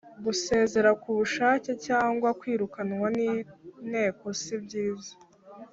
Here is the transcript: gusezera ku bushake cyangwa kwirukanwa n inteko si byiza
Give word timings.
gusezera 0.25 0.89
ku 1.01 1.09
bushake 1.17 1.71
cyangwa 1.85 2.29
kwirukanwa 2.39 3.07
n 3.17 3.19
inteko 3.29 4.25
si 4.41 4.55
byiza 4.63 5.13